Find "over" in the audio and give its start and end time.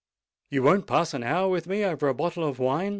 1.85-2.07